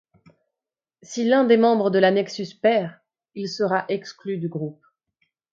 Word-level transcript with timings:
Si 1.03 1.23
l'un 1.25 1.43
des 1.43 1.57
membres 1.57 1.91
de 1.91 1.99
la 1.99 2.09
Nexus 2.09 2.55
perd, 2.59 2.93
il 3.35 3.47
sera 3.47 3.85
exclu 3.87 4.39
du 4.39 4.49
groupe. 4.49 4.83